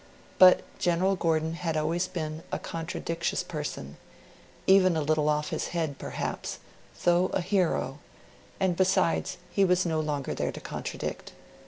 But 0.39 0.61
General 0.79 1.15
Gordon 1.15 1.53
had 1.53 1.77
always 1.77 2.07
been 2.07 2.41
a 2.51 2.57
contradictious 2.57 3.43
person 3.43 3.97
even 4.65 4.97
a 4.97 5.01
little 5.03 5.29
off 5.29 5.49
his 5.51 5.67
head, 5.77 5.99
perhaps, 5.99 6.57
though 7.03 7.27
a 7.33 7.41
hero; 7.41 7.99
and 8.59 8.75
besides, 8.75 9.37
he 9.51 9.63
was 9.63 9.85
no 9.85 9.99
longer 9.99 10.33
there 10.33 10.51
to 10.53 10.59
contradict 10.59 11.33